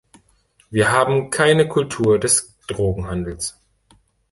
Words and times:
Wir 0.71 0.91
haben 0.91 1.29
keine 1.29 1.67
Kultur 1.67 2.17
des 2.17 2.57
Drogenhandels. 2.67 3.55